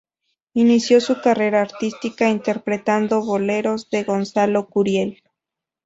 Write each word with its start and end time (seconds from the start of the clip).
Inició 0.55 0.99
su 0.99 1.21
carrera 1.21 1.61
artística 1.61 2.27
interpretando 2.27 3.23
boleros 3.23 3.87
de 3.91 4.03
Gonzalo 4.03 4.65
Curiel. 4.67 5.21